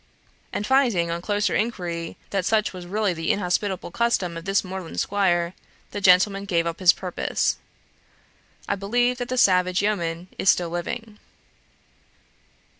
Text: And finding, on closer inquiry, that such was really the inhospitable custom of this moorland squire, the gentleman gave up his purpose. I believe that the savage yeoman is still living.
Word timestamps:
And 0.51 0.65
finding, 0.65 1.11
on 1.11 1.21
closer 1.21 1.55
inquiry, 1.55 2.17
that 2.31 2.43
such 2.43 2.73
was 2.73 2.87
really 2.87 3.13
the 3.13 3.31
inhospitable 3.31 3.91
custom 3.91 4.35
of 4.35 4.45
this 4.45 4.63
moorland 4.63 4.99
squire, 4.99 5.53
the 5.91 6.01
gentleman 6.01 6.45
gave 6.45 6.65
up 6.65 6.79
his 6.79 6.91
purpose. 6.91 7.57
I 8.67 8.73
believe 8.73 9.19
that 9.19 9.29
the 9.29 9.37
savage 9.37 9.83
yeoman 9.83 10.29
is 10.39 10.49
still 10.49 10.71
living. 10.71 11.19